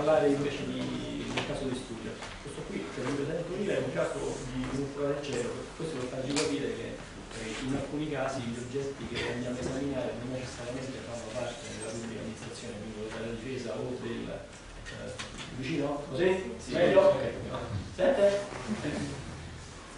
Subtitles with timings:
[0.00, 2.10] parlare invece di, del caso di studio.
[2.40, 4.18] Questo qui che vi presento io è un caso
[4.54, 6.88] di un'usura del cielo, questo per farvi capire che
[7.36, 11.92] eh, in alcuni casi gli oggetti che andiamo a esaminare non necessariamente fanno parte della
[11.92, 15.12] pubblica amministrazione, quindi della difesa o del eh,
[15.60, 16.02] vicino?
[16.08, 16.52] Così?
[16.56, 16.72] Sì.
[16.72, 17.00] Meglio?
[17.00, 17.22] Ok.
[17.94, 18.40] Sente?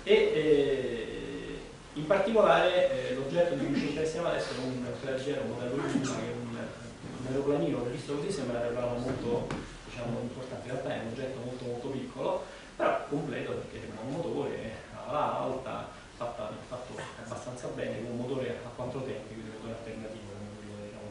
[0.03, 1.59] E eh,
[1.95, 6.27] in particolare eh, l'oggetto di cui ci interessiamo adesso è un leggero modello Luna, che
[6.27, 11.01] è un, un aeroplanino, visto così sembra un aeroplano molto diciamo, importante, in realtà è
[11.01, 12.45] un oggetto molto molto piccolo,
[12.77, 14.73] però completo perché ha un motore
[15.07, 19.75] ala alta, fatta, fatto abbastanza bene, con un motore a quattro tempi, quindi un motore
[19.75, 20.33] alternativo
[20.65, 21.09] diciamo,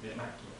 [0.00, 0.50] delle, macchine.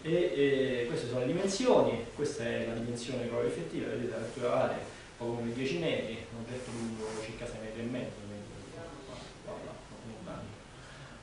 [0.00, 4.48] E, e, queste sono le dimensioni, questa è la dimensione proprio effettiva, vedete la lettura
[4.48, 8.28] vale poco come 10 metri, un oggetto lungo circa 6 metri e mezzo,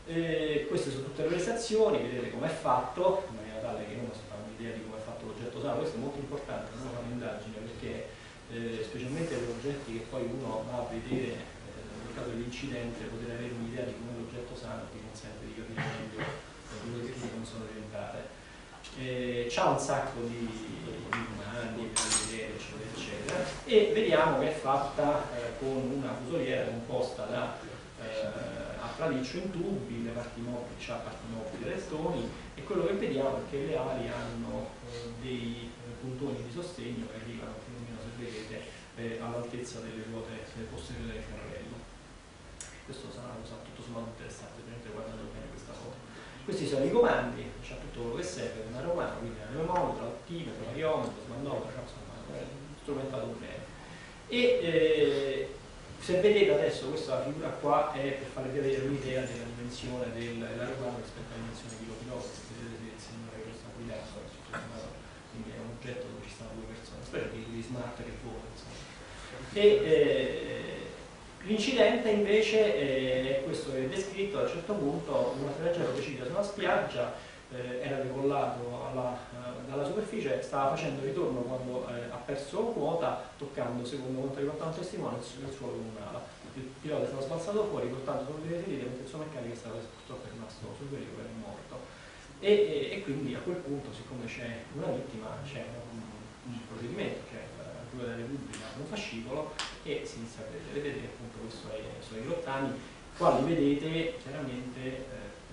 [0.08, 4.22] e queste sono tutte le prestazioni, vedete com'è fatto, in maniera tale che uno si
[4.30, 7.58] fa un'idea di come è fatto l'oggetto usato, questo è molto importante, non fa un'indagine
[7.62, 8.10] perché
[8.50, 13.38] eh, specialmente per oggetti che poi uno va a vedere eh, nel caso dell'incidente, poter
[13.38, 17.66] avere un'idea di come l'oggetto usato ti consente di capire meglio le tecniche come sono
[17.70, 18.34] diventate.
[18.98, 24.58] Eh, c'ha un sacco di, di comandi per vedere, eccetera, eccetera, e vediamo che è
[24.58, 27.58] fatta eh, con una fusoliera composta da
[28.02, 28.56] eh,
[28.96, 33.50] traliccio in tubi, le parti mobili, c'ha parti mobili restoni e quello che vediamo è
[33.50, 34.68] che le ali hanno
[35.22, 38.56] dei eh, puntoni di sostegno che arrivano più o meno se vedete
[38.96, 41.78] eh, all'altezza delle ruote posteriori del carrello.
[42.86, 45.98] Questo sarà una cosa tutto sommato interessante, ovviamente guardate bene questa foto.
[46.46, 50.66] Questi sono i comandi, c'è tutto quello che serve per un aeromano, quindi anemometro, altimetro,
[50.70, 52.14] variometro, smandometro, insomma,
[52.86, 53.64] strumentato bene.
[54.30, 55.56] E, eh,
[55.98, 61.34] se vedete adesso questa figura qua è per farvi vedere un'idea della dimensione dell'aeroplano rispetto
[61.34, 62.30] alla dimensione di pilota,
[62.62, 64.22] vedete il signore che lo sta guidando,
[65.32, 68.44] quindi è un oggetto dove ci stanno due persone, spero che di smart che vola.
[69.54, 70.90] Eh,
[71.44, 76.32] l'incidente invece è questo che è descritto a un certo punto, un passeggero decide su
[76.32, 77.14] una spiaggia,
[77.54, 83.22] eh, era decollato alla, eh, dalla superficie, stava facendo ritorno quando eh, ha perso quota,
[83.38, 86.34] toccando, secondo quanto riportato un testimone, il suolo con un'ala.
[86.56, 89.58] Il pilota è stato sbalzato fuori, portando solo delle ferite, mentre il suo meccanico è
[89.58, 91.85] stato purtroppo rimasto sul veicolo e è morto.
[92.40, 96.00] E, e, e, quindi a quel punto, siccome c'è una vittima, c'è un,
[96.52, 99.54] un, procedimento, cioè la Procura della Repubblica un fascicolo
[99.84, 100.82] e si inizia a vedere.
[100.82, 101.68] Vedete appunto questo
[102.00, 102.74] sono i rottami,
[103.18, 105.04] quali vedete chiaramente eh,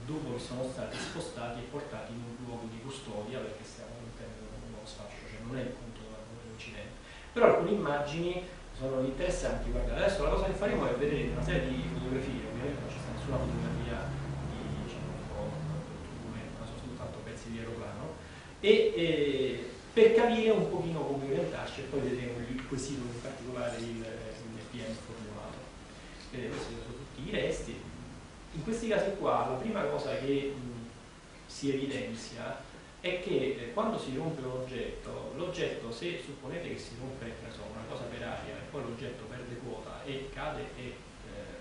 [0.04, 4.50] dopo che sono stati spostati e portati in un luogo di custodia perché stiamo all'interno
[4.50, 6.00] di uno sfascio, cioè non è il punto
[6.42, 6.98] dell'incidente.
[7.32, 8.42] Però alcune immagini
[8.76, 12.80] sono interessanti, guardate, adesso la cosa che faremo è vedere una serie di fotografie, ovviamente
[12.82, 14.10] non c'è nessuna fotografia
[14.50, 15.06] di diciamo,
[16.18, 18.18] documento, ma sono soltanto pezzi di aeroplano,
[18.62, 23.76] e eh, per capire un pochino come orientarci e poi vedremo il quesito in particolare
[23.78, 25.58] il, il PM formulato.
[26.30, 27.76] Vedete, questi sono tutti i resti,
[28.52, 30.88] in questi casi qua la prima cosa che mh,
[31.46, 32.62] si evidenzia
[33.00, 37.82] è che eh, quando si rompe l'oggetto, l'oggetto se supponete che si rompe so, una
[37.90, 40.94] cosa per aria e poi l'oggetto perde quota e cade e eh,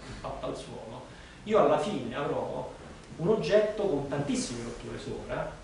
[0.08, 1.08] impatta al suolo,
[1.46, 2.72] io alla fine avrò
[3.18, 5.60] un oggetto con tantissime rotture sopra,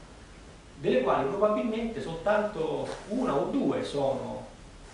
[0.79, 4.45] delle quali probabilmente soltanto una o due sono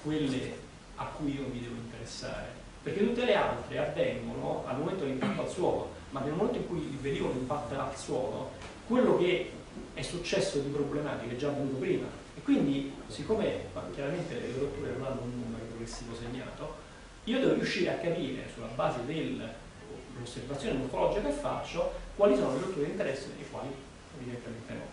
[0.04, 0.62] quelle
[0.96, 2.48] a cui io mi devo interessare,
[2.82, 6.78] perché tutte le altre avvengono al momento dell'impatto al suolo ma nel momento in cui
[6.78, 8.52] il velivolo impatta al suolo,
[8.88, 9.52] quello che
[9.96, 12.06] è successo di problematiche è già avvenuto prima.
[12.36, 16.76] E quindi, siccome chiaramente le rotture non hanno un numero progressivo segnato,
[17.24, 22.86] io devo riuscire a capire sulla base dell'osservazione morfologica che faccio quali sono le rotture
[22.86, 23.74] di interesse e quali
[24.20, 24.93] evidentemente no.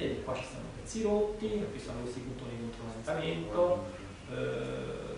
[0.00, 3.84] E qua ci stanno pezzi rotti, qui stanno questi puntoni di controlamento,
[4.30, 5.16] eh,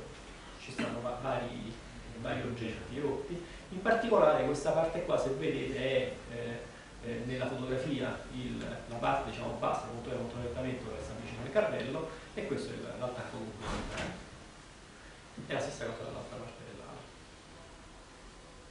[0.60, 1.72] ci stanno vari,
[2.20, 3.40] vari oggetti rotti
[3.72, 9.30] in particolare questa parte qua, se vedete, è eh, eh, nella fotografia il, la parte
[9.30, 14.28] diciamo, bassa del motore controlettamento che sta vicino al carrello e questo è l'attacco complementare.
[15.46, 16.98] È la stessa cosa dall'altra parte dell'ala.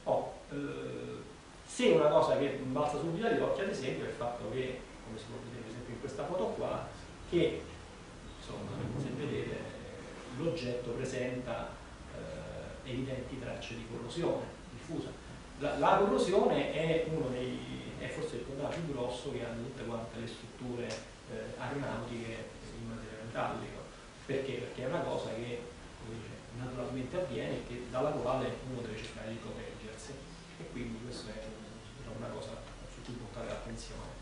[0.04, 1.22] Oh, eh,
[1.66, 4.80] se una cosa che balza subito agli occhi, ad esempio, è il fatto che,
[5.10, 6.86] come si può vedere ad esempio in questa foto qua,
[7.28, 7.62] che
[8.38, 9.58] insomma, se vedete
[10.38, 11.74] l'oggetto presenta
[12.14, 15.10] eh, evidenti tracce di corrosione diffusa.
[15.58, 20.20] La, la corrosione è, dei, è, forse il problema più grosso che hanno tutte quante
[20.20, 22.48] le strutture eh, aeronautiche
[22.80, 23.78] in materiale metallico.
[24.24, 24.52] Perché?
[24.52, 25.60] Perché è una cosa che
[26.06, 30.12] dice, naturalmente avviene e dalla quale uno deve cercare di proteggersi.
[30.60, 31.42] E quindi questa è
[32.16, 32.56] una cosa
[32.94, 34.19] su cui portare l'attenzione.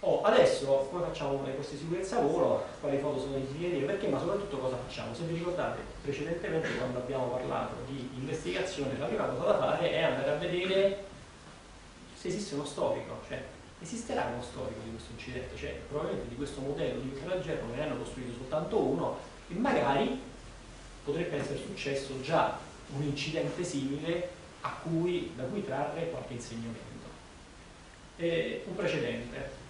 [0.00, 4.18] Oh, adesso come facciamo corsi di sicurezza volo, quali foto sono i significativi, perché ma
[4.18, 5.14] soprattutto cosa facciamo?
[5.14, 10.02] Se vi ricordate precedentemente quando abbiamo parlato di investigazione, la prima cosa da fare è
[10.02, 11.04] andare a vedere
[12.14, 13.42] se esiste uno storico, cioè
[13.80, 17.96] esisterà uno storico di questo incidente, cioè probabilmente di questo modello di ultraleggero ne hanno
[17.96, 20.20] costruito soltanto uno e magari
[21.04, 22.58] potrebbe essere successo già
[22.94, 24.34] un incidente simile
[24.86, 26.84] cui, da cui trarre qualche insegnamento.
[28.16, 29.64] E un precedente.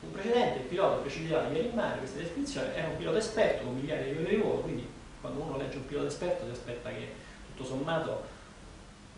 [0.00, 3.74] Un precedente, il pilota precipitato ieri in mare, questa descrizione, era un pilota esperto con
[3.74, 4.88] migliaia di livelli di volo, quindi
[5.20, 7.12] quando uno legge un pilota esperto si aspetta che
[7.48, 8.38] tutto sommato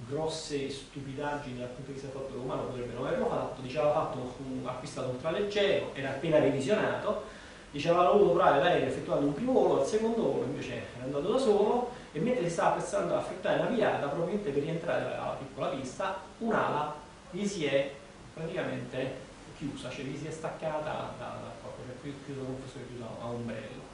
[0.09, 4.67] grosse stupidaggini dal punto di vista del fatto umano potrebbero averlo fatto, diceva fatto un,
[4.67, 7.23] acquistato un traleggero, era appena revisionato,
[7.71, 11.33] diceva aveva voluto provare l'aereo effettuando un primo volo, al secondo volo invece era andato
[11.33, 11.91] da solo.
[12.15, 16.95] E mentre stava pensando a affrettare la piata, probabilmente per rientrare alla piccola pista, un'ala
[17.31, 17.91] gli si è
[18.35, 19.31] praticamente
[19.63, 23.91] chiusa, cioè gli si è staccata dal corpo, cioè chiuso come fosse chiuso a ombrello.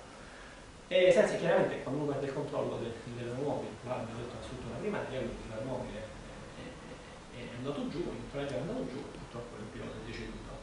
[0.88, 4.76] E senza chiaramente quando uno perde il controllo del, dell'aeromobile, là abbiamo detto la struttura
[4.76, 9.69] primaria, quindi l'aeromobile è, è, è, andato giù, il traghetto è andato giù, purtroppo il
[9.70, 10.56] pilota è deceduto.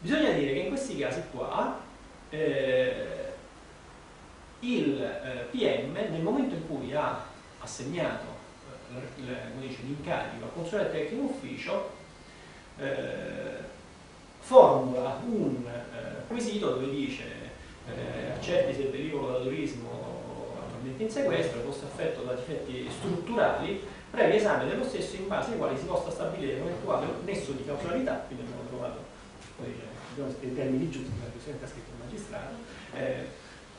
[0.00, 1.80] Bisogna dire che in questi casi qua
[2.28, 3.32] eh,
[4.60, 7.24] il eh, PM nel momento in cui ha
[7.60, 8.36] assegnato
[8.92, 11.96] eh, l'incarico al consulente tecnico ufficio
[12.78, 13.76] eh,
[14.48, 17.24] formula un eh, quesito dove dice
[17.86, 23.82] eh, accerti se il pericolo da turismo attualmente in sequestro fosse affetto da difetti strutturali
[24.10, 27.66] previo esame dello stesso in base ai quali si possa stabilire un eventuale nesso di
[27.66, 29.16] causalità quindi abbiamo trovato
[30.40, 32.54] in termini giusti perché il Presidente ha scritto il magistrato
[32.94, 33.26] eh,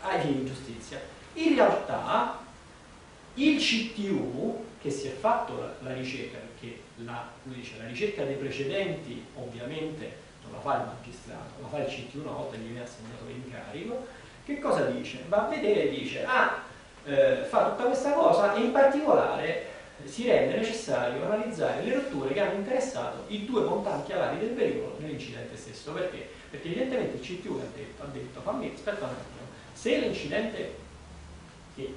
[0.01, 1.01] ai fini di giustizia.
[1.33, 2.45] In realtà
[3.33, 8.35] il CTU che si è fatto la, la ricerca, perché la, dice, la, ricerca dei
[8.35, 12.83] precedenti ovviamente non la fa il magistrato, la fa il CTU una volta gli viene
[12.83, 14.07] assegnato l'incarico,
[14.45, 15.23] che cosa dice?
[15.27, 16.61] Va a vedere e dice, ah,
[17.05, 19.67] eh, fa tutta questa cosa e in particolare
[20.05, 24.95] si rende necessario analizzare le rotture che hanno interessato i due montanti alari del velivolo
[24.99, 25.91] nell'incidente stesso.
[25.91, 26.27] Perché?
[26.49, 30.87] Perché evidentemente il CTU ha detto, ha detto fammi, aspetta un attimo, se l'incidente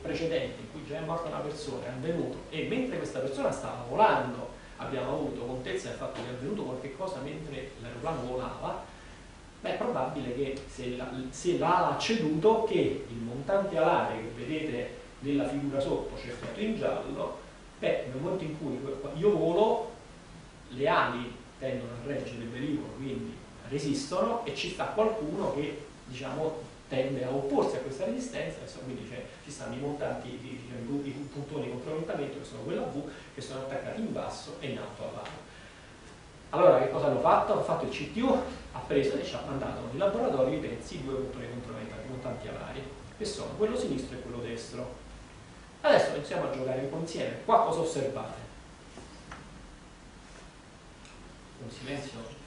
[0.01, 3.85] precedente in cui già è morta una persona è avvenuto e mentre questa persona stava
[3.89, 4.51] volando
[4.83, 8.85] abbiamo avuto contezza del fatto che è avvenuto qualcosa mentre l'aeroplano volava,
[9.61, 14.45] beh, è probabile che se, la, se l'ala ha ceduto che il montante alare che
[14.45, 17.39] vedete nella figura sotto cercato in giallo,
[17.79, 18.79] beh, nel momento in cui
[19.17, 19.91] io volo
[20.69, 23.35] le ali tendono a reggere il velivolo, quindi
[23.69, 29.11] resistono e ci sta qualcuno che diciamo tende a opporsi a questa resistenza, quindi
[29.43, 33.61] ci stanno i montanti, diciamo, i puntoni di controorientamento che sono quella V, che sono
[33.61, 35.51] attaccati in basso e in alto all'aria.
[36.51, 37.53] Allora che cosa hanno fatto?
[37.55, 38.39] Hanno fatto il CTU,
[38.73, 42.83] ha preso e ci ha mandato in laboratorio i pezzi, due puntoni controorientati, montanti alari,
[43.17, 44.95] che sono quello sinistro e quello destro.
[45.81, 47.39] Adesso iniziamo a giocare un po' insieme.
[47.47, 48.41] Qua cosa osservate?
[51.63, 52.41] Un silenzio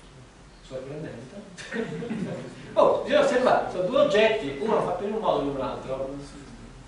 [0.67, 1.35] sorprendente.
[2.73, 6.15] oh, bisogna osservare, sono due oggetti, uno fatto in un modo e in un altro.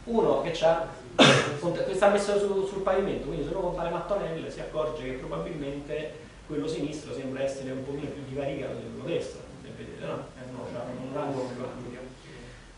[0.05, 5.11] Uno che sta messo su, sul pavimento, quindi se uno compare mattonelle si accorge che
[5.13, 10.25] probabilmente quello sinistro sembra essere un pochino più divaricato di quello destro, vedete, no?
[10.49, 11.99] Uno ha un angolo più ampio.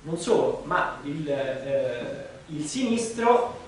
[0.01, 3.67] Non solo, ma il, eh, il sinistro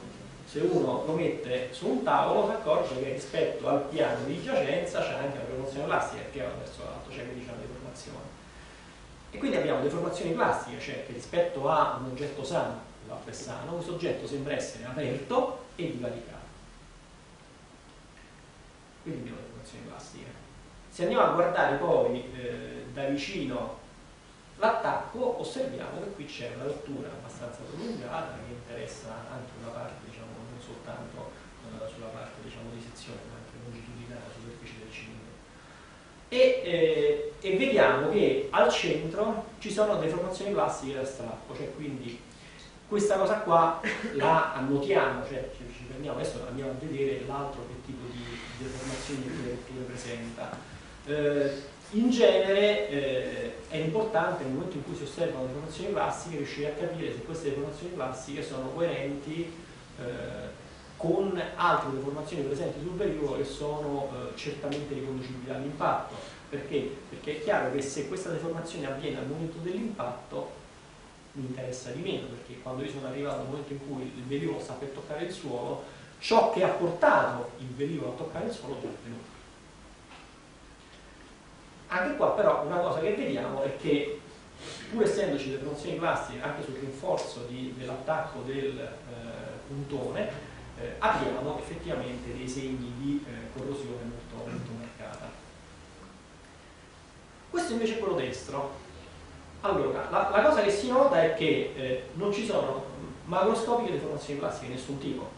[0.51, 5.00] se uno lo mette su un tavolo si accorge che rispetto al piano di giacenza
[5.00, 8.25] c'è anche una deformazione plastica che va verso l'alto, c'è quindi una deformazione.
[9.31, 13.75] E quindi abbiamo deformazioni plastiche, cioè che rispetto a un oggetto sano, l'acqua è sano,
[13.75, 16.46] questo oggetto sembra essere aperto e divaricato.
[19.03, 20.25] Quindi abbiamo deformazioni plastiche.
[20.89, 23.77] Se andiamo a guardare poi eh, da vicino
[24.61, 30.29] l'attacco, osserviamo che qui c'è una rottura abbastanza prolungata che interessa anche una parte diciamo,
[30.63, 31.31] soltanto
[31.65, 35.33] eh, sulla parte diciamo, di sezione, ma anche longitudinale, superficie del cilindro.
[36.29, 42.21] E, eh, e, vediamo che al centro ci sono deformazioni plastiche da strappo, cioè quindi
[42.87, 43.81] questa cosa qua
[44.13, 48.23] la annotiamo, cioè ci, prendiamo, adesso andiamo a vedere l'altro che tipo di
[48.57, 49.23] deformazioni
[49.65, 50.55] che presenta.
[51.05, 56.71] Eh, in genere eh, è importante nel momento in cui si osservano deformazioni plastiche riuscire
[56.71, 59.51] a capire se queste deformazioni plastiche sono coerenti
[60.00, 60.60] eh,
[60.98, 66.15] con altre deformazioni presenti sul velivolo che sono eh, certamente riconducibili all'impatto.
[66.50, 66.95] Perché?
[67.10, 70.60] Perché è chiaro che se questa deformazione avviene al momento dell'impatto
[71.33, 74.60] mi interessa di meno, perché quando io sono arrivato al momento in cui il velivolo
[74.60, 75.83] sta per toccare il suolo,
[76.19, 79.40] ciò che ha portato il velivolo a toccare il suolo è avvenuto.
[81.93, 84.21] Anche qua però una cosa che vediamo è che
[84.91, 88.88] pur essendoci delle funzioni classiche anche sul rinforzo dell'attacco del eh,
[89.67, 90.29] puntone,
[90.79, 95.29] eh, abbiamo effettivamente dei segni di eh, corrosione molto, molto marcata.
[97.50, 98.71] Questo invece è quello destro.
[99.60, 102.86] Allora, la, la cosa che si nota è che eh, non ci sono
[103.25, 105.29] macroscopiche deformazioni classiche di nessun tipo,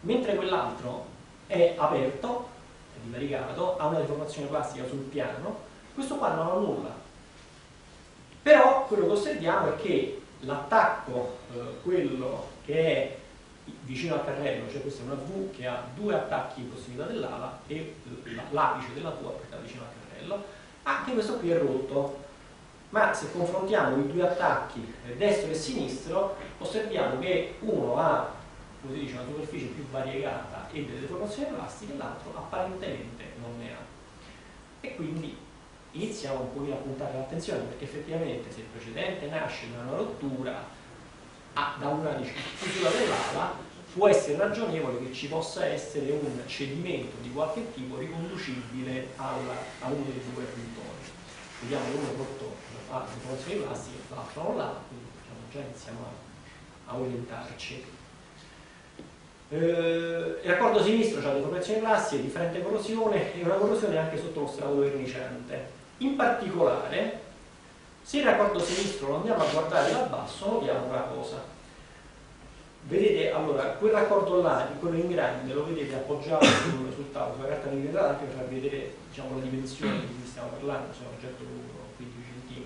[0.00, 1.06] mentre quell'altro
[1.46, 2.56] è aperto,
[3.02, 6.94] divaricato, ha una deformazione plastica sul piano, questo qua non ha nulla,
[8.42, 13.16] però quello che osserviamo è che l'attacco, eh, quello che è
[13.82, 17.60] vicino al carrello, cioè questa è una V che ha due attacchi in prossimità dell'ala
[17.66, 17.96] e
[18.50, 20.44] l'apice della V appoggiata vicino al carrello,
[20.84, 22.26] anche questo qui è rotto.
[22.90, 28.32] Ma se confrontiamo i due attacchi eh, destro e sinistro, osserviamo che uno ha
[28.86, 33.78] dice, una superficie più variegata e delle deformazioni plastiche, l'altro apparentemente non ne ha.
[34.80, 35.36] E quindi
[35.92, 40.64] iniziamo un pochino a puntare l'attenzione perché effettivamente se il precedente nasce da una rottura
[41.54, 42.14] a, da una
[42.58, 49.08] chiusura dell'ala può essere ragionevole che ci possa essere un cedimento di qualche tipo riconducibile
[49.16, 51.16] alla, a uno dei due puntoni
[51.60, 52.56] vediamo che uno è rotto
[52.90, 57.84] ha deformazioni plastiche l'altro non l'ha quindi diciamo, già iniziamo a, a orientarci
[59.50, 64.46] eh, il raccordo sinistro ha deformazioni plastiche, differente corrosione e una corrosione anche sotto lo
[64.46, 67.20] strato verniciante in particolare,
[68.02, 71.56] se il raccordo sinistro lo andiamo a guardare da basso, notiamo una cosa.
[72.82, 77.48] Vedete, allora, quel raccordo là, quello in grande, lo vedete appoggiato sul, sul tavolo, sulla
[77.48, 81.06] carta nigrata anche per far vedere diciamo, la dimensione di cui stiamo parlando, se è
[81.06, 82.62] un oggetto lungo, 15 cm.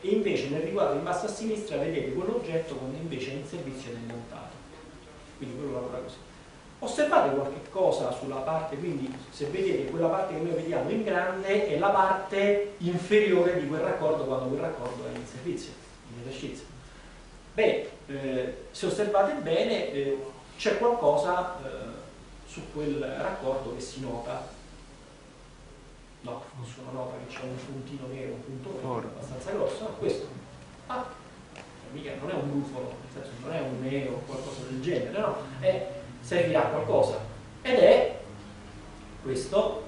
[0.00, 3.90] E invece nel riguardo in basso a sinistra vedete quell'oggetto quando invece è in servizio
[3.92, 4.63] ed è montato.
[5.44, 6.16] Quindi quello lavora così.
[6.80, 11.68] Osservate qualche cosa sulla parte, quindi se vedete quella parte che noi vediamo in grande
[11.68, 15.72] è la parte inferiore di quel raccordo quando quel raccordo è in servizio,
[16.10, 16.66] in esercizio.
[17.54, 20.24] Beh, eh, se osservate bene eh,
[20.58, 21.70] c'è qualcosa eh,
[22.46, 24.46] su quel raccordo che si nota.
[26.22, 30.26] No, nessuno nota che c'è un puntino nero, un punto nero abbastanza grosso, questo.
[30.86, 31.06] Ah,
[31.94, 32.62] mica non è un
[33.12, 35.36] senso non è un nero o qualcosa del genere, no?
[35.60, 35.88] È
[36.20, 37.18] servirà a qualcosa.
[37.62, 38.18] Ed è
[39.22, 39.84] questo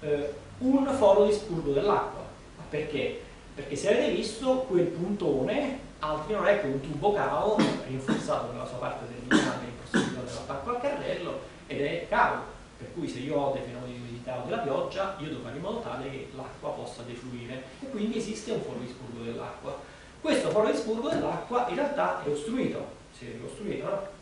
[0.00, 2.24] eh, un foro di spurgo dell'acqua.
[2.68, 3.24] Perché?
[3.56, 8.66] perché se avete visto quel puntone altro non è che un tubo cavo rinforzato nella
[8.66, 12.42] sua parte terminale in prossimità dell'attacco al carrello ed è cavo
[12.76, 15.56] per cui se io ho dei fenomeni di umidità o della pioggia io devo fare
[15.56, 17.62] in modo tale che l'acqua possa defluire.
[17.80, 19.80] E quindi esiste un foro di spurgo dell'acqua
[20.26, 24.14] questo foro di spurgo dell'acqua in realtà è ostruito si è ricostruito no?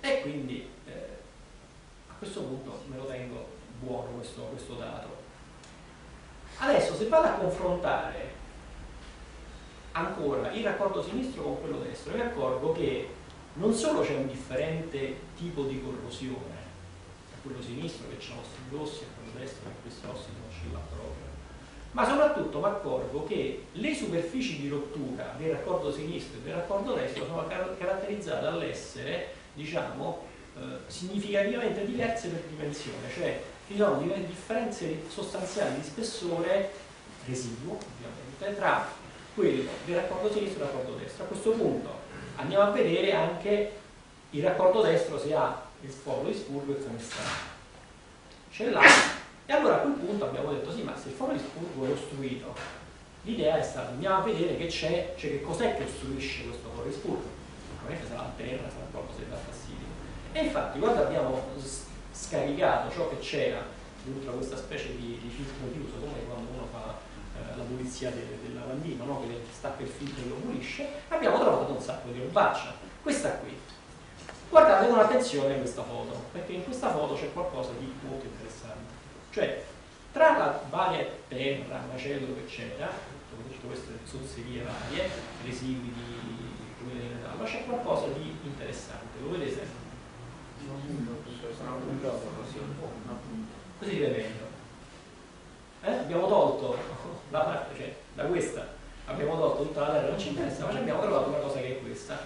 [0.00, 1.18] e quindi eh,
[2.08, 5.08] a questo punto me lo tengo buono questo, questo dato.
[6.58, 8.38] Adesso se vado a confrontare
[9.92, 13.08] ancora il raccordo sinistro con quello destro, mi accorgo che
[13.54, 16.58] non solo c'è un differente tipo di corrosione,
[17.42, 20.78] quello sinistro che ha ossidi grossi, a quello destro che questo ossido non ce l'ha
[20.78, 21.29] proprio,
[21.92, 26.94] ma soprattutto mi accorgo che le superfici di rottura del raccordo sinistro e del raccordo
[26.94, 35.76] destro sono caratterizzate dall'essere diciamo, eh, significativamente diverse per dimensione, cioè ci sono differenze sostanziali
[35.76, 36.70] di spessore
[37.26, 38.88] residuo, ovviamente, tra
[39.34, 41.24] quello del raccordo sinistro e il raccordo destro.
[41.24, 41.88] A questo punto
[42.36, 43.72] andiamo a vedere anche
[44.30, 47.22] il raccordo destro se ha il foro di spurgo e come sta.
[48.50, 49.18] Ce l'ha.
[49.50, 51.90] E allora a quel punto abbiamo detto sì, ma se il foro di spurgo è
[51.90, 52.54] ostruito,
[53.22, 56.86] l'idea è stata andiamo a vedere che c'è, cioè che cos'è che ostruisce questo foro
[56.86, 57.26] di spurgo
[57.66, 59.86] sicuramente sarà la terra, sarà qualcosa che dà fastidio.
[60.30, 61.42] E infatti quando abbiamo
[62.12, 63.60] scaricato ciò che c'era
[64.04, 66.94] dentro questa specie di, di, filtro chiuso, come quando uno fa
[67.34, 69.20] eh, la pulizia del, del lavandino, no?
[69.22, 72.72] che stacca il filtro e lo pulisce, abbiamo trovato un sacco di robaccia.
[73.02, 73.58] Questa qui.
[74.48, 78.90] Guardate con attenzione questa foto, perché in questa foto c'è qualcosa di molto interessante.
[79.30, 79.64] Cioè,
[80.12, 82.90] tra la varia terra, macello, eccetera,
[83.30, 85.08] tutte queste zozzerie varie,
[85.44, 89.78] residui di come in metallo, c'è qualcosa di interessante, lo vedete?
[93.78, 94.48] Così si vede meglio.
[95.82, 95.92] Eh?
[95.92, 96.76] Abbiamo tolto
[97.30, 101.00] la parte, cioè da questa abbiamo tolto tutta la terra, non ci interessa, ma abbiamo
[101.00, 102.18] trovato una cosa che è questa,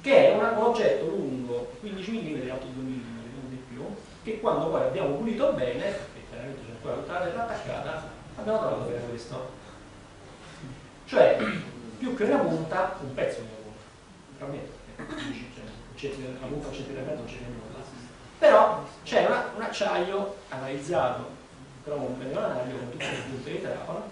[0.00, 3.00] che è un oggetto lungo 15 mm, alto 2 mm,
[3.34, 3.84] non di più,
[4.22, 6.14] che quando poi abbiamo pulito bene,
[6.86, 9.50] che tutta la attaccata, abbiamo trovato per questo.
[11.06, 11.38] Cioè,
[11.98, 13.46] più che una punta, un pezzo di
[14.32, 14.74] naturalmente
[15.94, 17.84] cioè, la punta un centimetro e mezzo non c'è nulla.
[18.38, 21.34] Però c'è un acciaio analizzato
[21.86, 24.10] cromo medio-anario con tutte le punte di trapano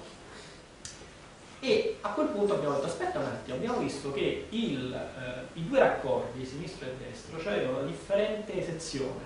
[1.59, 5.66] e a quel punto abbiamo detto aspetta un attimo, abbiamo visto che il, eh, i
[5.66, 9.25] due raccordi, sinistro e destro, cioè avevano una differente sezione,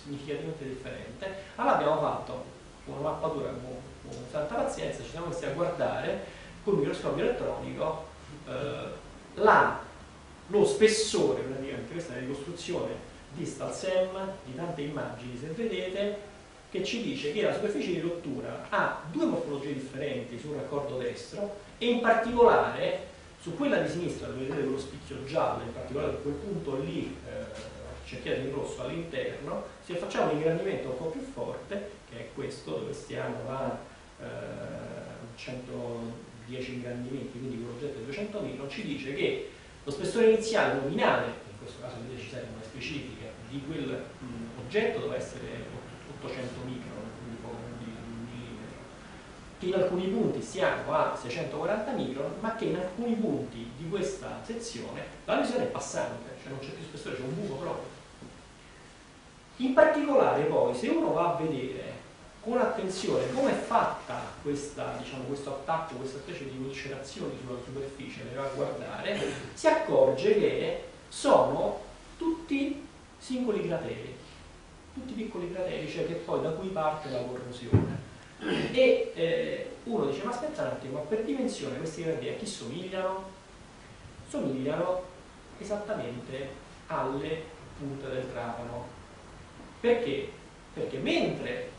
[0.00, 2.44] significativamente differente, allora abbiamo fatto
[2.86, 3.76] una mappatura con,
[4.08, 6.24] con tanta pazienza, ci siamo messi a guardare
[6.64, 8.06] con il microscopio elettronico
[8.46, 8.88] eh,
[9.34, 9.80] la,
[10.48, 16.28] lo spessore, praticamente questa è la ricostruzione di StalSem, di tante immagini se vedete,
[16.70, 21.56] che ci dice che la superficie di rottura ha due morfologie differenti sul raccordo destro
[21.78, 23.08] e in particolare
[23.40, 27.16] su quella di sinistra dove vedete quello spicchio giallo, in particolare su quel punto lì
[27.26, 27.69] eh,
[28.10, 32.78] cerchiato in rosso all'interno, se facciamo un ingrandimento un po' più forte, che è questo
[32.78, 33.78] dove stiamo a
[34.20, 39.50] eh, 110 ingrandimenti, quindi con l'oggetto è 200 micron, ci dice che
[39.84, 44.64] lo spessore iniziale nominale, in questo caso vedete ci servono le specifiche, di quel mh,
[44.64, 45.48] oggetto deve essere
[46.18, 47.00] 800 micron
[49.60, 54.40] che in alcuni punti siamo a 640 micron, ma che in alcuni punti di questa
[54.42, 57.99] sezione la lesione è passante, cioè non c'è più spessore, c'è un buco proprio.
[59.60, 61.98] In particolare poi, se uno va a vedere
[62.40, 68.24] con attenzione come è fatta questa, diciamo, questo attacco, questa specie di ulcerazione sulla superficie,
[68.24, 69.20] le va a guardare,
[69.52, 71.80] si accorge che sono
[72.16, 72.86] tutti
[73.18, 74.16] singoli crateri,
[74.94, 78.08] tutti piccoli crateri, cioè che poi da cui parte la corrosione
[78.72, 82.46] e eh, uno dice ma aspetta un attimo ma per dimensione questi gradi a chi
[82.46, 83.38] somigliano?
[84.26, 85.02] somigliano
[85.58, 86.48] esattamente
[86.86, 87.42] alle
[87.76, 88.98] punte del trapano
[89.80, 90.30] perché?
[90.72, 91.70] perché mentre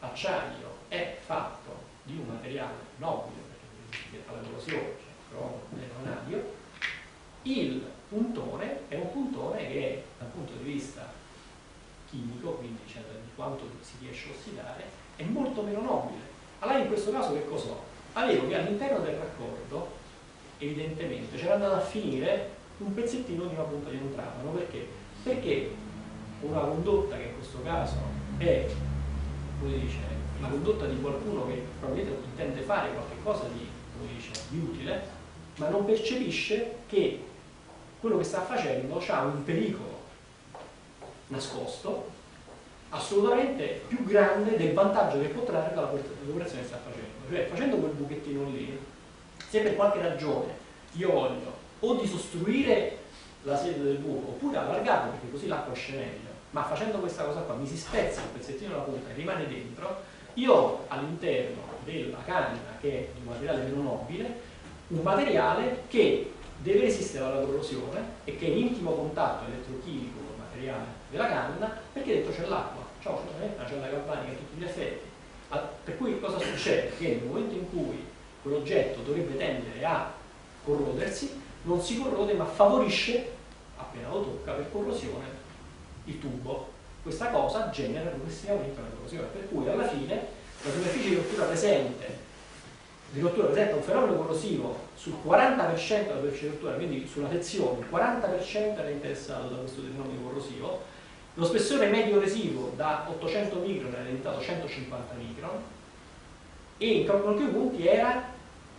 [0.00, 3.40] l'acciaio è fatto di un materiale nobile
[3.90, 5.60] perché la corrosione cioè cromo,
[6.02, 6.54] vanadio
[7.42, 11.12] il puntone è un puntone che dal punto di vista
[12.08, 16.36] chimico quindi cioè, di quanto si riesce a ossidare è molto meno nobile.
[16.60, 17.82] Allora in questo caso che cosa ho?
[18.12, 19.96] Avevo che all'interno del raccordo,
[20.58, 24.50] evidentemente, c'era andato a finire un pezzettino di una punta di un trapano.
[24.50, 24.86] Perché?
[25.24, 25.70] Perché
[26.40, 27.96] una condotta che in questo caso
[28.38, 28.66] è,
[29.60, 29.98] dice,
[30.40, 33.66] la condotta di qualcuno che probabilmente intende fare qualcosa di,
[34.14, 35.02] dice, di utile,
[35.56, 37.24] ma non percepisce che
[38.00, 39.96] quello che sta facendo ha un pericolo
[41.28, 42.16] nascosto
[42.90, 47.06] assolutamente più grande del vantaggio che può trarre dall'operazione che sta facendo.
[47.28, 48.78] Cioè, facendo quel buchettino lì,
[49.48, 52.98] se per qualche ragione io voglio o di sostruire
[53.42, 57.40] la sede del buco oppure allargarlo perché così l'acqua esce meglio, ma facendo questa cosa
[57.40, 60.02] qua mi si spezza un pezzettino della punta e rimane dentro,
[60.34, 64.40] io ho all'interno della canna che è un materiale meno nobile,
[64.88, 70.34] un materiale che deve resistere alla corrosione e che è in intimo contatto elettrochimico con
[70.34, 74.64] il materiale della canna perché dentro c'è l'acqua ciò una cella galvanica a tutti gli
[74.64, 75.06] effetti.
[75.84, 76.92] Per cui cosa succede?
[76.98, 78.04] Che nel momento in cui
[78.42, 80.12] quell'oggetto dovrebbe tendere a
[80.64, 83.32] corrodersi, non si corrode ma favorisce,
[83.76, 85.37] appena lo tocca, per corrosione
[86.08, 86.76] il tubo.
[87.02, 90.14] Questa cosa genera progressivamente una corrosione, per cui alla fine
[90.62, 92.26] la superficie di rottura presente
[93.10, 97.78] di rottura presenta un fenomeno corrosivo sul 40% della superficie di rottura, quindi sulla sezione,
[97.80, 100.82] il 40% era interessato da questo fenomeno corrosivo,
[101.34, 105.62] lo spessore medio residuo da 800 micron era diventato 150 micron
[106.76, 108.22] e in alcuni punti era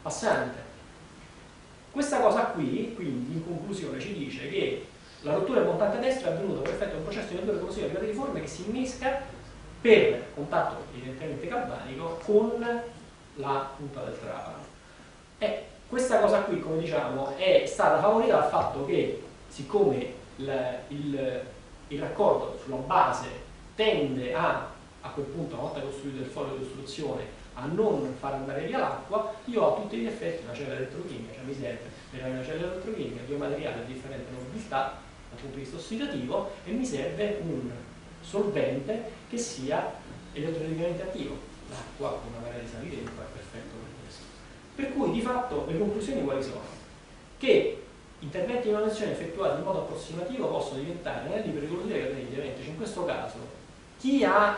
[0.02, 0.68] passante.
[1.92, 4.86] Questa cosa qui, quindi, in conclusione, ci dice che
[5.22, 7.88] la rottura del montante destro è avvenuta per effetto di un processo di rottura corrosiva
[7.88, 9.22] di di forme che si innesca
[9.82, 12.82] per contatto evidentemente galvanico con
[13.36, 14.64] la punta del trapano.
[15.38, 21.42] E questa cosa qui, come diciamo, è stata favorita dal fatto che, siccome il, il
[21.90, 23.28] il raccordo sulla base
[23.76, 24.68] tende a,
[25.02, 28.80] a quel punto, una volta costruito il foglio di costruzione, a non far andare via
[28.80, 32.46] l'acqua, io ho tutti gli effetti una cella elettrochimica, cioè mi serve per avere una
[32.46, 34.98] cella elettrochimica, due materiali a differente nobiltà
[35.30, 37.72] dal punto di vista ossidativo e mi serve un
[38.22, 39.94] solvente che sia
[40.34, 41.38] elettrochimicamente attivo.
[41.70, 44.24] L'acqua con una marea di sali dentro è perfetto per questo.
[44.76, 46.78] Per cui di fatto le conclusioni quali sono?
[47.38, 47.84] Che
[48.20, 52.62] interventi di manutenzione effettuati in modo approssimativo possono diventare anelli pericolosi cateni eventi.
[52.62, 53.38] Cioè in questo caso
[54.00, 54.58] chi ha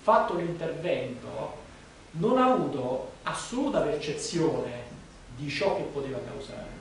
[0.00, 1.64] fatto l'intervento
[2.12, 4.84] non ha avuto assoluta percezione
[5.36, 6.75] di ciò che poteva causare.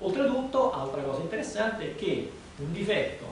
[0.00, 3.26] Oltretutto, altra cosa interessante è che un difetto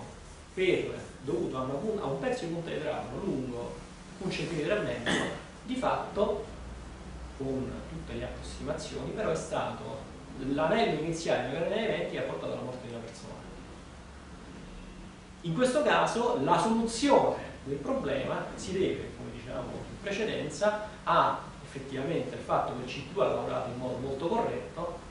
[0.52, 3.74] per, dovuto a, una, a un pezzo di punta di trapano lungo
[4.18, 5.22] un centimetro e mezzo,
[5.64, 6.44] di fatto,
[7.36, 10.14] con tutte le approssimazioni, però è stato
[10.52, 13.34] l'anello iniziale di una eventi ha portato alla morte di una persona.
[15.42, 22.34] In questo caso la soluzione del problema si deve, come dicevamo in precedenza, a effettivamente
[22.34, 25.05] il fatto che il C2 ha lavorato in modo molto corretto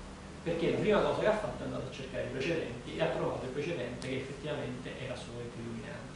[0.45, 3.08] perché la prima cosa che ha fatto è andato a cercare i precedenti e ha
[3.08, 6.13] trovato il precedente che effettivamente era assolutamente illuminante.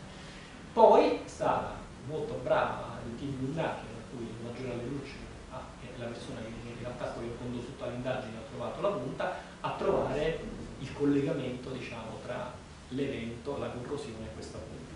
[0.72, 1.74] Poi è stata
[2.06, 5.18] molto brava il team di indagine, per cui il maggiore Allucci
[5.50, 8.90] ah, è la persona che in realtà poi ha condotto tutta l'indagine ha trovato la
[8.90, 10.40] punta, a trovare
[10.78, 12.54] il collegamento diciamo, tra
[12.90, 14.94] l'evento, la corrosione e questa punta.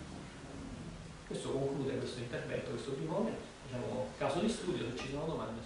[1.25, 3.27] Questo conclude questo intervento, questo primo
[3.65, 5.59] diciamo, caso di studio, se ci sono domande